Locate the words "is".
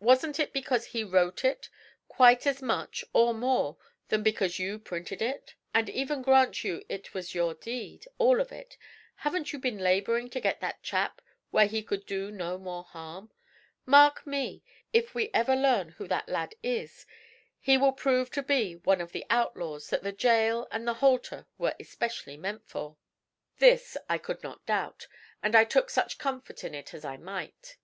16.64-17.06